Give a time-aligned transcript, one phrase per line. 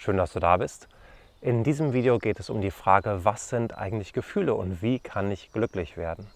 [0.00, 0.86] Schön, dass du da bist.
[1.40, 5.28] In diesem Video geht es um die Frage, was sind eigentlich Gefühle und wie kann
[5.32, 6.28] ich glücklich werden?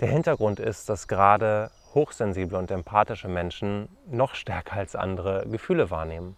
[0.00, 6.36] Der Hintergrund ist, dass gerade hochsensible und empathische Menschen noch stärker als andere Gefühle wahrnehmen.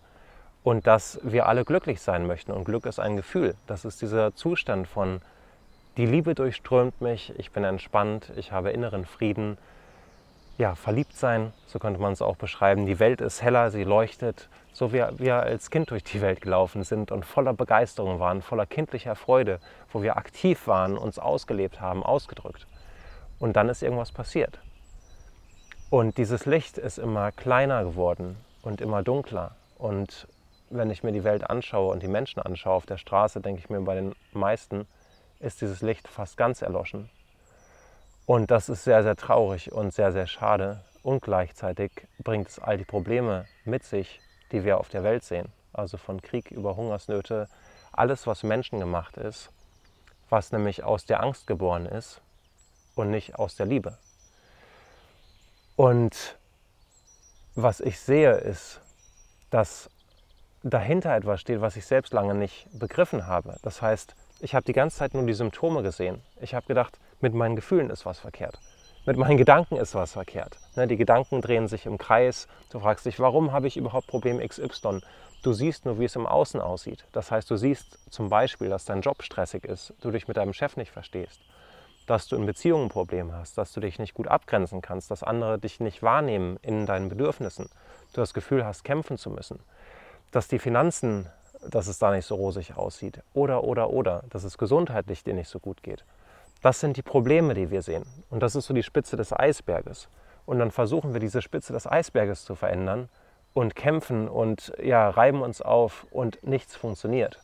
[0.63, 2.53] Und dass wir alle glücklich sein möchten.
[2.53, 3.55] Und Glück ist ein Gefühl.
[3.67, 5.23] Das ist dieser Zustand von,
[5.97, 9.57] die Liebe durchströmt mich, ich bin entspannt, ich habe inneren Frieden.
[10.57, 12.87] Ja, verliebt sein, so könnte man es auch beschreiben.
[12.87, 16.85] Die Welt ist heller, sie leuchtet, so wie wir als Kind durch die Welt gelaufen
[16.85, 19.59] sind und voller Begeisterung waren, voller kindlicher Freude,
[19.93, 22.69] wo wir aktiv waren, uns ausgelebt haben, ausgedrückt.
[23.41, 24.61] Und dann ist irgendwas passiert.
[25.91, 29.57] Und dieses Licht ist immer kleiner geworden und immer dunkler.
[29.77, 30.29] Und
[30.71, 33.71] wenn ich mir die Welt anschaue und die Menschen anschaue auf der Straße, denke ich
[33.71, 34.87] mir, bei den meisten
[35.41, 37.11] ist dieses Licht fast ganz erloschen.
[38.27, 40.81] Und das ist sehr, sehr traurig und sehr, sehr schade.
[41.03, 44.21] Und gleichzeitig bringt es all die Probleme mit sich,
[44.53, 45.53] die wir auf der Welt sehen.
[45.73, 47.49] Also von Krieg über Hungersnöte,
[47.93, 49.51] alles, was menschengemacht ist,
[50.31, 52.23] was nämlich aus der Angst geboren ist
[52.95, 53.99] und nicht aus der Liebe.
[55.77, 56.39] Und
[57.55, 58.81] was ich sehe, ist,
[59.51, 59.91] dass
[60.63, 63.57] dahinter etwas steht, was ich selbst lange nicht begriffen habe.
[63.63, 66.23] Das heißt, ich habe die ganze Zeit nur die Symptome gesehen.
[66.41, 68.61] Ich habe gedacht, mit meinen Gefühlen ist was verkehrt.
[69.07, 70.59] Mit meinen Gedanken ist was verkehrt.
[70.77, 72.49] Ne, die Gedanken drehen sich im Kreis.
[72.71, 75.01] Du fragst dich, warum habe ich überhaupt Problem XY?
[75.43, 77.05] Du siehst nur, wie es im Außen aussieht.
[77.13, 80.53] Das heißt, du siehst zum Beispiel, dass dein Job stressig ist, du dich mit deinem
[80.53, 81.41] Chef nicht verstehst
[82.07, 85.59] dass du in Beziehungen Probleme hast, dass du dich nicht gut abgrenzen kannst, dass andere
[85.59, 87.71] dich nicht wahrnehmen in deinen Bedürfnissen,
[88.13, 89.61] du das Gefühl hast, kämpfen zu müssen,
[90.31, 91.31] dass die Finanzen,
[91.67, 95.49] dass es da nicht so rosig aussieht oder, oder, oder, dass es gesundheitlich dir nicht
[95.49, 96.05] so gut geht.
[96.65, 98.07] Das sind die Probleme, die wir sehen.
[98.31, 100.09] Und das ist so die Spitze des Eisberges.
[100.47, 103.11] Und dann versuchen wir diese Spitze des Eisberges zu verändern
[103.53, 107.39] und kämpfen und ja, reiben uns auf und nichts funktioniert.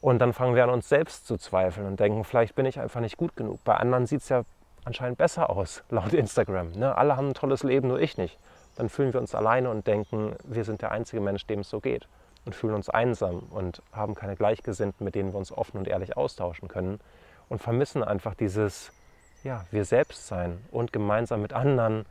[0.00, 3.00] Und dann fangen wir an, uns selbst zu zweifeln und denken, vielleicht bin ich einfach
[3.00, 3.62] nicht gut genug.
[3.62, 4.42] Bei anderen sieht es ja
[4.84, 6.72] anscheinend besser aus, laut Instagram.
[6.72, 6.96] Ne?
[6.96, 8.40] Alle haben ein tolles Leben, nur ich nicht.
[8.74, 11.78] Dann fühlen wir uns alleine und denken, wir sind der einzige Mensch, dem es so
[11.78, 12.08] geht.
[12.44, 16.16] Und fühlen uns einsam und haben keine Gleichgesinnten, mit denen wir uns offen und ehrlich
[16.16, 16.98] austauschen können.
[17.52, 18.92] Und vermissen einfach dieses,
[19.44, 22.06] ja, wir selbst sein und gemeinsam mit anderen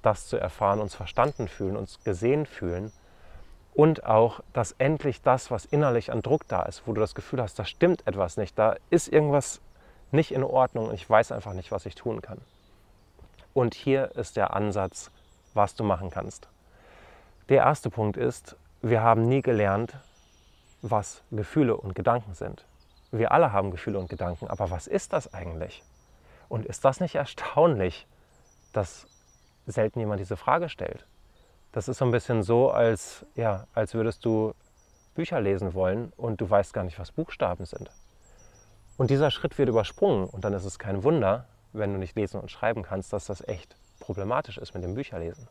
[0.00, 2.90] das zu erfahren, uns verstanden fühlen, uns gesehen fühlen
[3.74, 7.42] und auch, dass endlich das, was innerlich an Druck da ist, wo du das Gefühl
[7.42, 9.60] hast, da stimmt etwas nicht, da ist irgendwas
[10.10, 12.40] nicht in Ordnung und ich weiß einfach nicht, was ich tun kann.
[13.52, 15.10] Und hier ist der Ansatz,
[15.52, 16.48] was du machen kannst.
[17.50, 19.98] Der erste Punkt ist, wir haben nie gelernt,
[20.80, 22.64] was Gefühle und Gedanken sind.
[23.10, 25.82] Wir alle haben Gefühle und Gedanken, aber was ist das eigentlich?
[26.48, 28.06] Und ist das nicht erstaunlich,
[28.72, 29.06] dass
[29.66, 31.06] selten jemand diese Frage stellt?
[31.72, 34.54] Das ist so ein bisschen so, als, ja, als würdest du
[35.14, 37.90] Bücher lesen wollen und du weißt gar nicht, was Buchstaben sind.
[38.96, 42.40] Und dieser Schritt wird übersprungen und dann ist es kein Wunder, wenn du nicht lesen
[42.40, 45.48] und schreiben kannst, dass das echt problematisch ist mit dem Bücherlesen.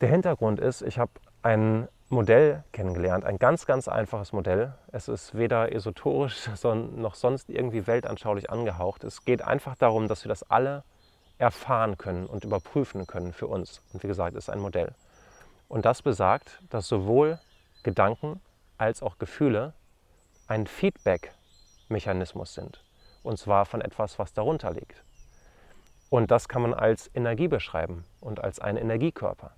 [0.00, 1.12] Der Hintergrund ist, ich habe
[1.42, 4.72] ein Modell kennengelernt, ein ganz, ganz einfaches Modell.
[4.92, 9.02] Es ist weder esoterisch noch sonst irgendwie weltanschaulich angehaucht.
[9.02, 10.84] Es geht einfach darum, dass wir das alle
[11.38, 13.82] erfahren können und überprüfen können für uns.
[13.92, 14.94] Und wie gesagt, ist ein Modell.
[15.68, 17.40] Und das besagt, dass sowohl
[17.82, 18.40] Gedanken
[18.78, 19.72] als auch Gefühle
[20.46, 22.84] ein Feedback-Mechanismus sind.
[23.24, 25.02] Und zwar von etwas, was darunter liegt.
[26.08, 29.56] Und das kann man als Energie beschreiben und als einen Energiekörper.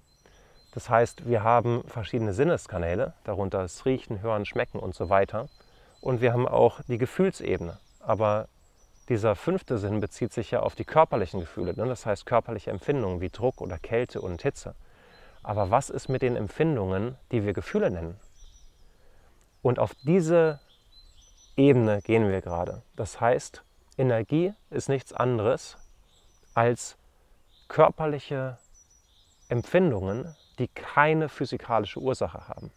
[0.72, 5.48] Das heißt, wir haben verschiedene Sinneskanäle, darunter das Riechen, Hören, Schmecken und so weiter.
[6.00, 7.78] Und wir haben auch die Gefühlsebene.
[8.00, 8.48] Aber
[9.08, 11.86] dieser fünfte Sinn bezieht sich ja auf die körperlichen Gefühle, ne?
[11.86, 14.74] das heißt körperliche Empfindungen wie Druck oder Kälte und Hitze.
[15.42, 18.20] Aber was ist mit den Empfindungen, die wir Gefühle nennen?
[19.62, 20.60] Und auf diese
[21.56, 22.82] Ebene gehen wir gerade.
[22.96, 23.64] Das heißt,
[23.96, 25.76] Energie ist nichts anderes
[26.54, 26.96] als
[27.68, 28.58] körperliche
[29.48, 32.70] Empfindungen, die keine physikalische Ursache haben.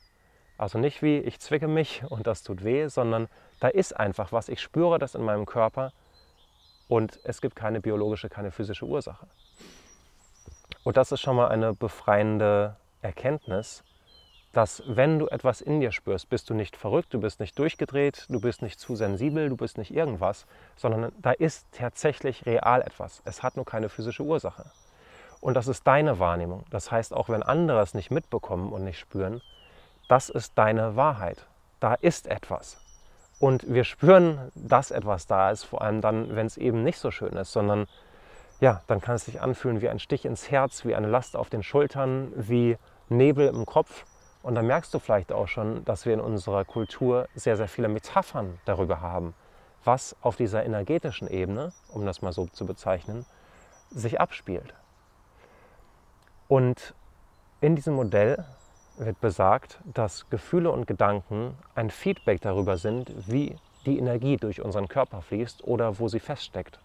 [0.58, 3.28] Also nicht wie ich zwicke mich und das tut weh, sondern
[3.60, 4.48] da ist einfach was.
[4.48, 5.92] Ich spüre das in meinem Körper
[6.88, 9.28] und es gibt keine biologische, keine physische Ursache.
[10.84, 13.84] Und das ist schon mal eine befreiende Erkenntnis,
[14.52, 18.26] dass wenn du etwas in dir spürst, bist du nicht verrückt, du bist nicht durchgedreht,
[18.30, 20.46] du bist nicht zu sensibel, du bist nicht irgendwas,
[20.76, 23.22] sondern da ist tatsächlich real etwas.
[23.26, 24.66] Es hat nur keine physische Ursache.
[25.42, 26.64] Und das ist deine Wahrnehmung.
[26.70, 29.42] Das heißt, auch wenn andere es nicht mitbekommen und nicht spüren,
[30.08, 31.48] das ist deine Wahrheit.
[31.80, 32.78] Da ist etwas.
[33.40, 37.10] Und wir spüren, dass etwas da ist, vor allem dann, wenn es eben nicht so
[37.10, 37.88] schön ist, sondern
[38.60, 41.50] ja, dann kann es sich anfühlen wie ein Stich ins Herz, wie eine Last auf
[41.50, 42.78] den Schultern, wie
[43.10, 44.06] Nebel im Kopf.
[44.44, 47.88] Und dann merkst du vielleicht auch schon, dass wir in unserer Kultur sehr, sehr viele
[47.88, 49.34] Metaphern darüber haben,
[49.84, 53.26] was auf dieser energetischen Ebene, um das mal so zu bezeichnen,
[53.90, 54.76] sich abspielt.
[56.52, 56.94] Und
[57.62, 58.44] in diesem Modell
[58.98, 63.56] wird besagt, dass Gefühle und Gedanken ein Feedback darüber sind, wie
[63.86, 66.82] die Energie durch unseren Körper fließt oder wo sie feststeckt.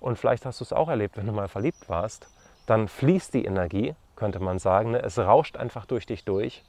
[0.00, 2.28] Und vielleicht hast du es auch erlebt, wenn du mal verliebt warst,
[2.64, 5.02] dann fließt die Energie, könnte man sagen, ne?
[5.02, 6.64] es rauscht einfach durch dich durch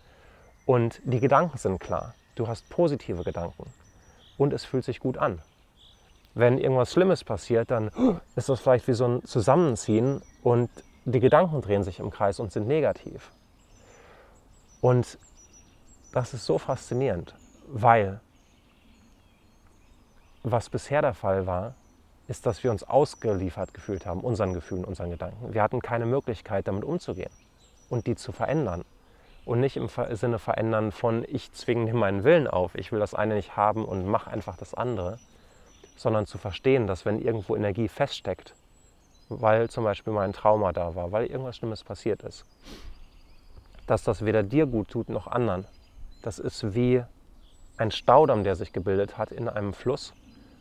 [0.65, 2.15] und die Gedanken sind klar.
[2.35, 3.71] Du hast positive Gedanken
[4.37, 5.41] und es fühlt sich gut an.
[6.33, 7.91] Wenn irgendwas Schlimmes passiert, dann
[8.35, 10.69] ist das vielleicht wie so ein Zusammenziehen und
[11.05, 13.31] die Gedanken drehen sich im Kreis und sind negativ.
[14.81, 15.17] Und
[16.13, 17.35] das ist so faszinierend,
[17.67, 18.19] weil
[20.43, 21.75] was bisher der Fall war,
[22.27, 25.53] ist, dass wir uns ausgeliefert gefühlt haben, unseren Gefühlen, unseren Gedanken.
[25.53, 27.31] Wir hatten keine Möglichkeit, damit umzugehen
[27.89, 28.85] und die zu verändern.
[29.45, 33.15] Und nicht im Sinne verändern von, ich zwinge dir meinen Willen auf, ich will das
[33.15, 35.17] eine nicht haben und mache einfach das andere,
[35.95, 38.53] sondern zu verstehen, dass wenn irgendwo Energie feststeckt,
[39.29, 42.45] weil zum Beispiel mal ein Trauma da war, weil irgendwas Schlimmes passiert ist,
[43.87, 45.65] dass das weder dir gut tut noch anderen.
[46.21, 47.03] Das ist wie
[47.77, 50.13] ein Staudamm, der sich gebildet hat in einem Fluss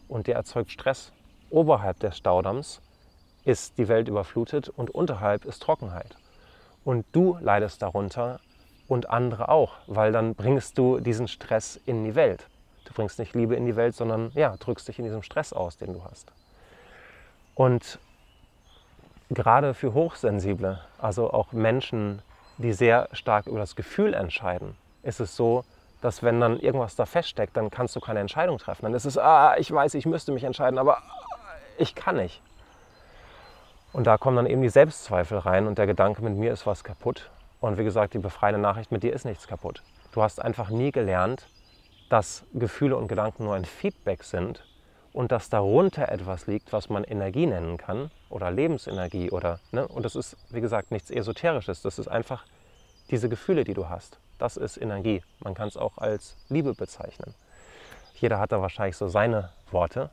[0.06, 1.12] und der erzeugt Stress.
[1.50, 2.80] Oberhalb des Staudamms
[3.44, 6.16] ist die Welt überflutet und unterhalb ist Trockenheit.
[6.84, 8.40] Und du leidest darunter
[8.86, 12.46] und andere auch, weil dann bringst du diesen Stress in die Welt.
[12.84, 15.76] Du bringst nicht Liebe in die Welt, sondern ja, drückst dich in diesem Stress aus,
[15.76, 16.32] den du hast.
[17.54, 17.98] Und
[19.30, 22.22] gerade für Hochsensible, also auch Menschen,
[22.58, 25.64] die sehr stark über das Gefühl entscheiden, ist es so,
[26.00, 28.82] dass wenn dann irgendwas da feststeckt, dann kannst du keine Entscheidung treffen.
[28.82, 30.98] Dann ist es, ah, ich weiß, ich müsste mich entscheiden, aber
[31.76, 32.40] ich kann nicht.
[33.92, 36.84] Und da kommen dann eben die Selbstzweifel rein und der Gedanke, mit mir ist was
[36.84, 37.30] kaputt.
[37.60, 39.82] Und wie gesagt, die befreiende Nachricht, mit dir ist nichts kaputt.
[40.12, 41.48] Du hast einfach nie gelernt,
[42.08, 44.64] dass Gefühle und Gedanken nur ein Feedback sind
[45.12, 49.86] und dass darunter etwas liegt, was man Energie nennen kann oder Lebensenergie oder ne?
[49.88, 52.44] und das ist wie gesagt nichts esoterisches, das ist einfach
[53.10, 54.18] diese Gefühle, die du hast.
[54.38, 55.22] Das ist Energie.
[55.40, 57.34] Man kann es auch als Liebe bezeichnen.
[58.14, 60.10] Jeder hat da wahrscheinlich so seine Worte.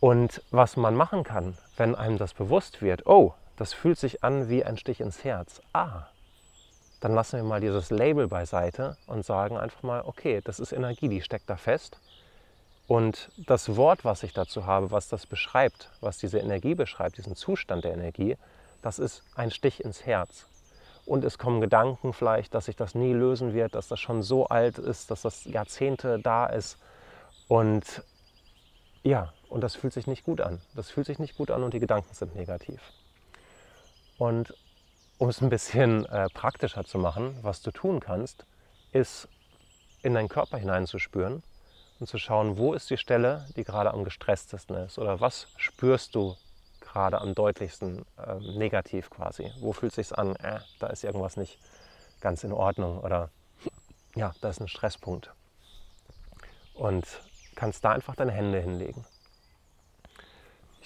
[0.00, 4.48] Und was man machen kann, wenn einem das bewusst wird, oh, das fühlt sich an
[4.48, 5.60] wie ein Stich ins Herz.
[5.72, 6.06] Ah,
[7.00, 11.08] dann lassen wir mal dieses Label beiseite und sagen einfach mal, okay, das ist Energie,
[11.08, 11.98] die steckt da fest.
[12.86, 17.36] Und das Wort, was ich dazu habe, was das beschreibt, was diese Energie beschreibt, diesen
[17.36, 18.36] Zustand der Energie,
[18.82, 20.46] das ist ein Stich ins Herz.
[21.06, 24.46] Und es kommen Gedanken vielleicht, dass sich das nie lösen wird, dass das schon so
[24.46, 26.78] alt ist, dass das Jahrzehnte da ist.
[27.48, 28.04] Und
[29.02, 30.60] ja, und das fühlt sich nicht gut an.
[30.74, 32.80] Das fühlt sich nicht gut an und die Gedanken sind negativ.
[34.18, 34.54] Und
[35.18, 38.44] um es ein bisschen äh, praktischer zu machen, was du tun kannst,
[38.92, 39.28] ist
[40.02, 41.42] in deinen Körper hineinzuspüren
[42.02, 46.14] und zu schauen, wo ist die Stelle, die gerade am gestresstesten ist oder was spürst
[46.14, 46.36] du
[46.80, 49.50] gerade am deutlichsten äh, negativ quasi.
[49.60, 51.58] Wo fühlt es sich an, äh, da ist irgendwas nicht
[52.20, 53.30] ganz in Ordnung oder
[54.14, 55.30] ja, da ist ein Stresspunkt.
[56.74, 57.06] Und
[57.54, 59.04] kannst da einfach deine Hände hinlegen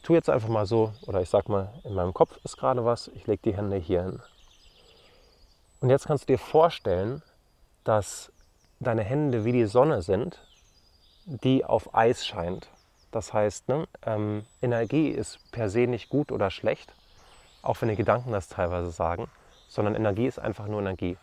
[0.06, 3.08] tue jetzt einfach mal so, oder ich sag mal, in meinem Kopf ist gerade was,
[3.08, 4.22] ich lege die Hände hier hin.
[5.80, 7.22] Und jetzt kannst du dir vorstellen,
[7.82, 8.30] dass
[8.78, 10.40] deine Hände wie die Sonne sind,
[11.26, 12.68] die auf Eis scheint.
[13.10, 16.94] Das heißt, ne, ähm, Energie ist per se nicht gut oder schlecht,
[17.62, 19.28] auch wenn die Gedanken das teilweise sagen,
[19.68, 21.18] sondern Energie ist einfach nur Energie.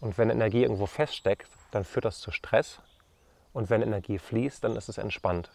[0.00, 2.80] Und wenn Energie irgendwo feststeckt, dann führt das zu Stress.
[3.52, 5.50] Und wenn Energie fließt, dann ist es entspannt.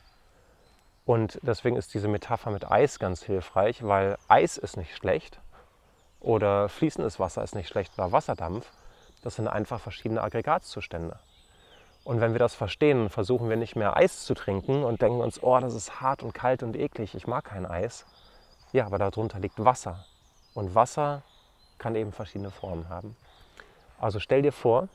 [1.05, 5.39] Und deswegen ist diese Metapher mit Eis ganz hilfreich, weil Eis ist nicht schlecht
[6.19, 8.71] oder fließendes Wasser ist nicht schlecht oder Wasserdampf.
[9.21, 11.19] Das sind einfach verschiedene Aggregatzustände.
[12.03, 15.41] Und wenn wir das verstehen, versuchen wir nicht mehr Eis zu trinken und denken uns,
[15.43, 18.05] oh, das ist hart und kalt und eklig, ich mag kein Eis.
[18.71, 20.05] Ja, aber darunter liegt Wasser.
[20.53, 21.21] Und Wasser
[21.77, 23.15] kann eben verschiedene Formen haben.
[23.99, 24.87] Also stell dir vor,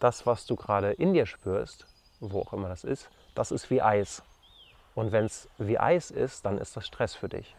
[0.00, 1.86] das, was du gerade in dir spürst,
[2.20, 4.22] wo auch immer das ist, das ist wie Eis.
[4.94, 7.56] Und wenn es wie Eis ist, dann ist das Stress für dich.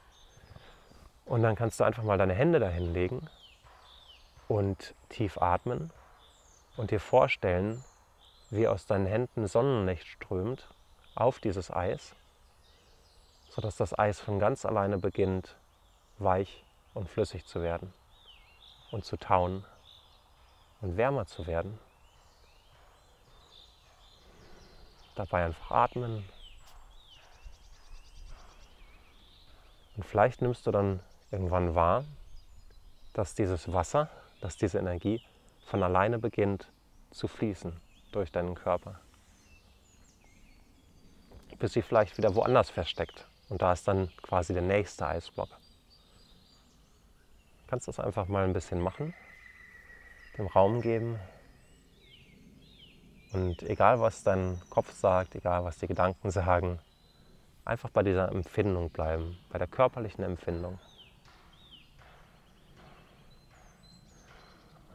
[1.25, 3.27] Und dann kannst du einfach mal deine Hände dahin legen
[4.48, 5.91] und tief atmen
[6.77, 7.84] und dir vorstellen,
[8.51, 10.67] wie aus deinen Händen Sonnenlicht strömt
[11.15, 12.13] auf dieses Eis,
[13.50, 15.55] sodass das Eis von ganz alleine beginnt,
[16.20, 17.93] weich und flüssig zu werden
[18.91, 19.65] und zu tauen
[20.81, 21.79] und wärmer zu werden.
[25.15, 26.24] Dabei einfach atmen
[29.96, 31.00] Und vielleicht nimmst du dann
[31.31, 32.05] irgendwann wahr,
[33.13, 35.22] dass dieses Wasser, dass diese Energie
[35.65, 36.72] von alleine beginnt,
[37.12, 37.79] zu fließen
[38.12, 39.00] durch deinen Körper.
[41.60, 43.27] Bis sie vielleicht wieder woanders versteckt.
[43.50, 45.50] Und da ist dann quasi der nächste Eisblock.
[45.50, 45.58] Du
[47.68, 49.13] kannst das einfach mal ein bisschen machen,
[50.38, 51.20] dem Raum geben.
[53.34, 56.80] Und egal was dein Kopf sagt, egal was die Gedanken sagen,
[57.65, 60.80] einfach bei dieser Empfindung bleiben, bei der körperlichen Empfindung.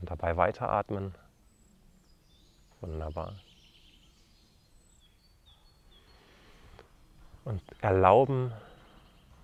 [0.00, 1.14] Und dabei weiteratmen.
[2.80, 3.34] Wunderbar.
[7.44, 8.52] Und erlauben,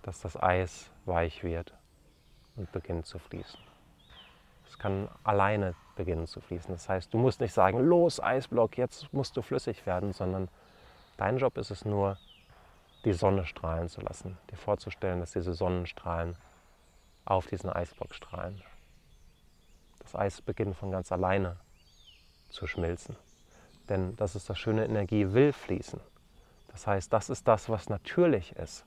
[0.03, 1.73] dass das Eis weich wird
[2.57, 3.61] und beginnt zu fließen.
[4.67, 6.75] Es kann alleine beginnen zu fließen.
[6.75, 10.49] Das heißt, du musst nicht sagen, los Eisblock, jetzt musst du flüssig werden, sondern
[11.17, 12.19] dein Job ist es nur,
[13.05, 16.37] die Sonne strahlen zu lassen, dir vorzustellen, dass diese Sonnenstrahlen
[17.25, 18.63] auf diesen Eisblock strahlen.
[20.01, 21.57] Das Eis beginnt von ganz alleine
[22.53, 23.17] zu schmilzen.
[23.89, 26.01] Denn das ist das Schöne, Energie will fließen.
[26.69, 28.85] Das heißt, das ist das, was natürlich ist,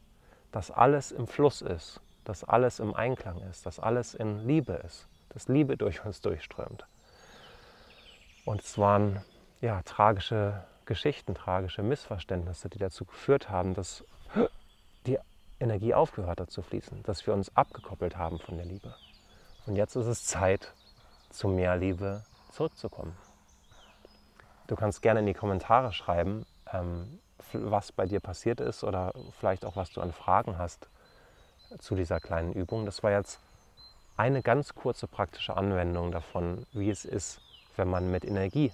[0.51, 5.07] dass alles im Fluss ist, dass alles im Einklang ist, dass alles in Liebe ist,
[5.29, 6.85] dass Liebe durch uns durchströmt.
[8.45, 9.23] Und es waren
[9.61, 14.03] ja, tragische Geschichten, tragische Missverständnisse, die dazu geführt haben, dass
[15.05, 15.19] die
[15.59, 18.95] Energie aufgehört hat zu fließen, dass wir uns abgekoppelt haben von der Liebe.
[19.65, 20.73] Und jetzt ist es Zeit,
[21.29, 23.15] zu mehr Liebe zurückzukommen.
[24.67, 27.19] Du kannst gerne in die Kommentare schreiben, ähm,
[27.53, 30.89] was bei dir passiert ist oder vielleicht auch, was du an Fragen hast
[31.79, 32.85] zu dieser kleinen Übung.
[32.85, 33.39] Das war jetzt
[34.17, 37.41] eine ganz kurze praktische Anwendung davon, wie es ist,
[37.75, 38.71] wenn man mit Energie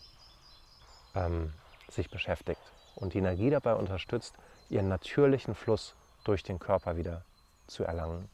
[1.15, 1.53] ähm,
[1.89, 2.61] sich beschäftigt
[2.95, 4.35] und die Energie dabei unterstützt,
[4.69, 7.23] ihren natürlichen Fluss durch den Körper wieder
[7.67, 8.29] zu erlangen.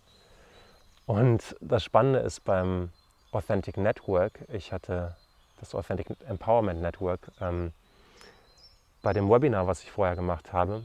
[1.06, 2.92] Und das Spannende ist beim
[3.32, 5.16] Authentic Network, ich hatte
[5.60, 7.74] das Authentic Empowerment Network, ähm,
[9.02, 10.84] bei dem Webinar, was ich vorher gemacht habe,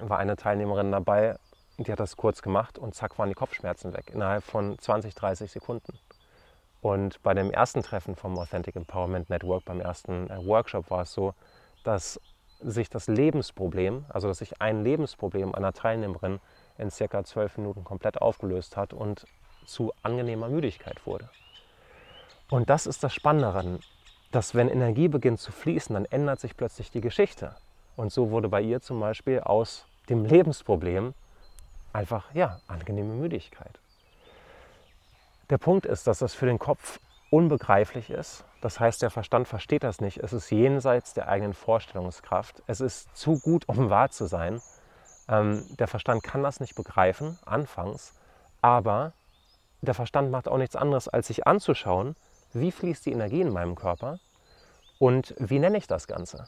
[0.00, 1.38] war eine Teilnehmerin dabei,
[1.78, 5.50] die hat das kurz gemacht und zack waren die Kopfschmerzen weg, innerhalb von 20, 30
[5.50, 5.98] Sekunden.
[6.80, 11.12] Und bei dem ersten Treffen vom Authentic Empowerment Network, beim ersten äh, Workshop war es
[11.12, 11.34] so,
[11.84, 12.20] dass
[12.60, 16.40] sich das Lebensproblem, also dass sich ein Lebensproblem einer Teilnehmerin
[16.76, 19.26] in circa zwölf Minuten komplett aufgelöst hat und
[19.64, 21.28] zu angenehmer Müdigkeit wurde.
[22.50, 23.78] Und das ist das Spannende
[24.30, 27.56] dass wenn Energie beginnt zu fließen, dann ändert sich plötzlich die Geschichte.
[27.96, 31.14] Und so wurde bei ihr zum Beispiel aus dem Lebensproblem
[31.92, 33.78] einfach, ja, angenehme Müdigkeit.
[35.50, 37.00] Der Punkt ist, dass das für den Kopf
[37.30, 38.44] unbegreiflich ist.
[38.60, 40.18] Das heißt, der Verstand versteht das nicht.
[40.18, 42.62] Es ist jenseits der eigenen Vorstellungskraft.
[42.66, 44.60] Es ist zu gut, um wahr zu sein.
[45.28, 48.14] Ähm, der Verstand kann das nicht begreifen, anfangs.
[48.60, 49.12] Aber
[49.80, 52.16] der Verstand macht auch nichts anderes, als sich anzuschauen,
[52.60, 54.18] wie fließt die Energie in meinem Körper
[54.98, 56.46] und wie nenne ich das Ganze.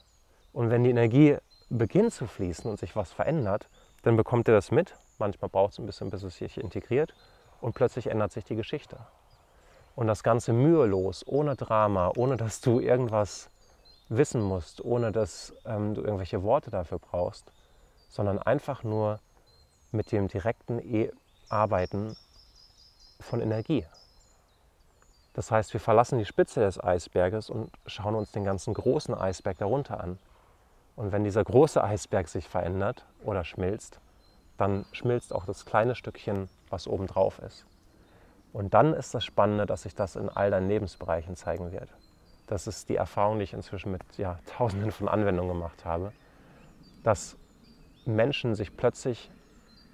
[0.52, 1.37] Und wenn die Energie
[1.69, 3.69] beginnt zu fließen und sich was verändert,
[4.02, 4.97] dann bekommt ihr das mit.
[5.19, 7.14] Manchmal braucht es ein bisschen, bis es sich integriert
[7.61, 8.99] und plötzlich ändert sich die Geschichte.
[9.95, 13.50] Und das Ganze mühelos, ohne Drama, ohne dass du irgendwas
[14.09, 17.52] wissen musst, ohne dass ähm, du irgendwelche Worte dafür brauchst,
[18.09, 19.21] sondern einfach nur
[19.93, 21.11] mit dem direkten e
[21.49, 22.17] Arbeiten
[23.21, 23.85] von Energie.
[25.33, 29.59] Das heißt, wir verlassen die Spitze des Eisberges und schauen uns den ganzen großen Eisberg
[29.59, 30.19] darunter an.
[30.97, 34.01] Und wenn dieser große Eisberg sich verändert oder schmilzt,
[34.57, 37.65] dann schmilzt auch das kleine Stückchen, was oben drauf ist.
[38.53, 41.89] Und dann ist das Spannende, dass sich das in all deinen Lebensbereichen zeigen wird.
[42.49, 46.13] Das ist die Erfahrung, die ich inzwischen mit ja, Tausenden von Anwendungen gemacht habe,
[47.05, 47.37] dass
[48.05, 49.31] Menschen sich plötzlich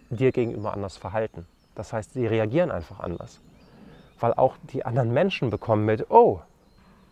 [0.08, 1.46] dir gegenüber anders verhalten.
[1.74, 3.42] Das heißt, sie reagieren einfach anders
[4.20, 6.40] weil auch die anderen Menschen bekommen mit, oh,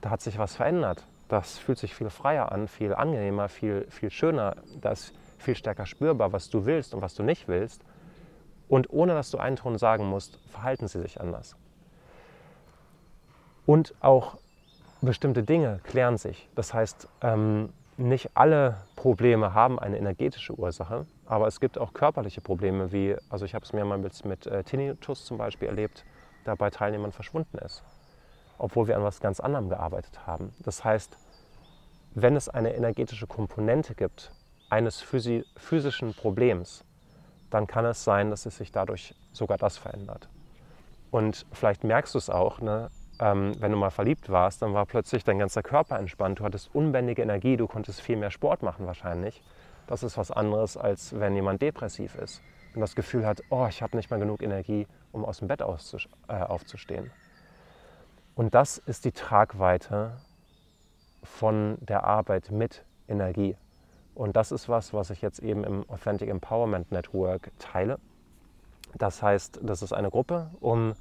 [0.01, 1.07] da hat sich was verändert.
[1.29, 4.57] Das fühlt sich viel freier an, viel angenehmer, viel, viel schöner.
[4.81, 7.83] Da ist viel stärker spürbar, was du willst und was du nicht willst.
[8.69, 11.57] Und ohne dass du einen Ton sagen musst, verhalten sie sich anders.
[13.67, 14.37] Und auch
[15.01, 16.49] bestimmte Dinge klären sich.
[16.55, 22.41] Das heißt, ähm, nicht alle Probleme haben eine energetische Ursache, aber es gibt auch körperliche
[22.41, 26.05] Probleme, wie, also ich habe es mit, mit äh, Tinnitus zum Beispiel erlebt,
[26.45, 27.83] da bei Teilnehmern verschwunden ist,
[28.59, 30.55] obwohl wir an was ganz anderem gearbeitet haben.
[30.61, 31.17] Das heißt,
[32.15, 34.33] wenn es eine energetische Komponente gibt
[34.71, 36.85] eines physischen Problems,
[37.51, 40.29] dann kann es sein, dass es sich dadurch sogar das verändert.
[41.11, 42.91] Und vielleicht merkst du es auch, ne?
[43.21, 46.75] ähm, wenn du mal verliebt warst, dann war plötzlich dein ganzer Körper entspannt, du hattest
[46.75, 49.43] unbändige Energie, du konntest viel mehr Sport machen wahrscheinlich.
[49.87, 52.43] Das ist was anderes, als wenn jemand depressiv ist
[52.75, 55.61] und das Gefühl hat, oh, ich habe nicht mehr genug Energie, um aus dem Bett
[55.61, 57.11] äh, aufzustehen.
[58.35, 60.17] Und das ist die Tragweite
[61.23, 63.57] von der Arbeit mit Energie.
[64.15, 67.99] Und das ist was, was ich jetzt eben im Authentic Empowerment Network teile.
[68.97, 70.95] Das heißt, das ist eine Gruppe, um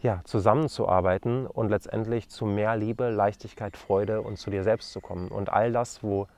[0.00, 5.28] ja, zusammenzuarbeiten und letztendlich zu mehr Liebe, Leichtigkeit, Freude und zu dir selbst zu kommen.
[5.28, 6.28] Und all das, wo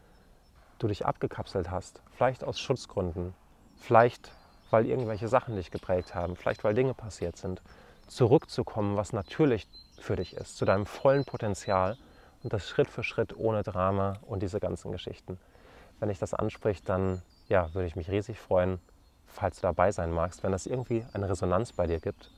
[0.79, 3.35] du dich abgekapselt hast, vielleicht aus Schutzgründen,
[3.77, 4.33] vielleicht
[4.71, 7.63] weil irgendwelche Sachen dich geprägt haben, vielleicht weil Dinge passiert sind,
[8.07, 11.97] zurückzukommen, was natürlich für dich ist, zu deinem vollen Potenzial
[12.43, 15.39] und das Schritt für Schritt ohne Drama und diese ganzen Geschichten.
[15.99, 18.81] Wenn ich das anspricht, dann ja, würde ich mich riesig freuen,
[19.27, 22.31] falls du dabei sein magst, wenn das irgendwie eine Resonanz bei dir gibt.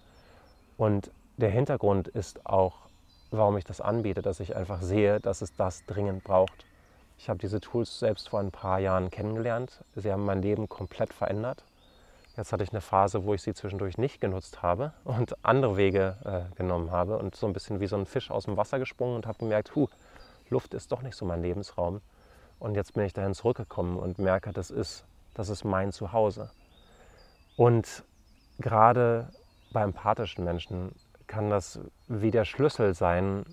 [0.77, 2.89] Und der Hintergrund ist auch,
[3.31, 6.67] warum ich das anbiete, dass ich einfach sehe, dass es das dringend braucht.
[7.19, 9.85] Ich habe diese Tools selbst vor ein paar Jahren kennengelernt.
[9.95, 11.65] Sie haben mein Leben komplett verändert.
[12.37, 16.17] Jetzt hatte ich eine Phase, wo ich sie zwischendurch nicht genutzt habe und andere Wege
[16.25, 19.17] äh, genommen habe und so ein bisschen wie so ein Fisch aus dem Wasser gesprungen
[19.17, 19.89] und habe gemerkt, hu,
[20.49, 22.01] Luft ist doch nicht so mein Lebensraum.
[22.59, 26.51] Und jetzt bin ich dahin zurückgekommen und merke, das ist, das ist mein Zuhause.
[27.57, 28.05] Und
[28.59, 29.29] gerade
[29.73, 30.95] bei empathischen Menschen
[31.27, 33.45] kann das wie der Schlüssel sein,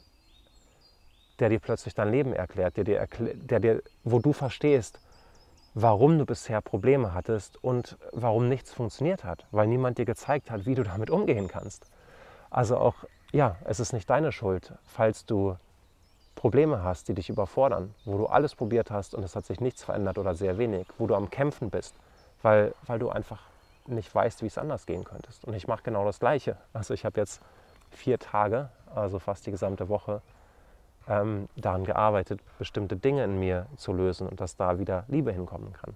[1.39, 4.99] der dir plötzlich dein Leben erklärt, der dir, der dir, wo du verstehst,
[5.73, 10.65] warum du bisher Probleme hattest und warum nichts funktioniert hat, weil niemand dir gezeigt hat,
[10.65, 11.89] wie du damit umgehen kannst.
[12.49, 12.95] Also auch,
[13.31, 15.55] ja, es ist nicht deine Schuld, falls du
[16.35, 19.83] Probleme hast, die dich überfordern, wo du alles probiert hast und es hat sich nichts
[19.83, 21.93] verändert oder sehr wenig, wo du am Kämpfen bist,
[22.41, 23.41] weil, weil du einfach
[23.87, 25.43] nicht weißt, wie es anders gehen könntest.
[25.45, 26.57] Und ich mache genau das Gleiche.
[26.73, 27.41] Also ich habe jetzt
[27.91, 30.21] vier Tage, also fast die gesamte Woche,
[31.09, 35.73] ähm, daran gearbeitet, bestimmte Dinge in mir zu lösen und dass da wieder Liebe hinkommen
[35.73, 35.95] kann.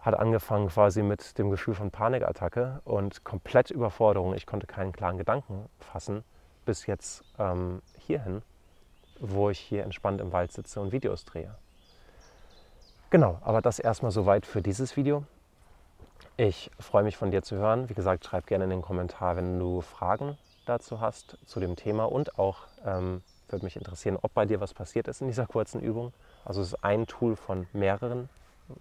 [0.00, 4.34] Hat angefangen quasi mit dem Gefühl von Panikattacke und komplett Überforderung.
[4.34, 6.24] Ich konnte keinen klaren Gedanken fassen,
[6.64, 8.42] bis jetzt ähm, hierhin,
[9.18, 11.54] wo ich hier entspannt im Wald sitze und Videos drehe.
[13.10, 15.24] Genau, aber das erstmal soweit für dieses Video.
[16.36, 17.88] Ich freue mich von dir zu hören.
[17.90, 22.04] Wie gesagt, schreib gerne in den Kommentar, wenn du Fragen dazu hast, zu dem Thema
[22.04, 25.80] und auch ähm, würde mich interessieren, ob bei dir was passiert ist in dieser kurzen
[25.80, 26.12] Übung.
[26.44, 28.28] Also es ist ein Tool von mehreren,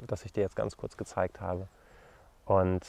[0.07, 1.67] das ich dir jetzt ganz kurz gezeigt habe.
[2.45, 2.83] Und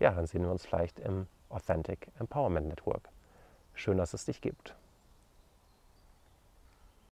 [0.00, 3.08] ja, dann sehen wir uns vielleicht im Authentic Empowerment Network.
[3.74, 4.74] Schön, dass es dich gibt.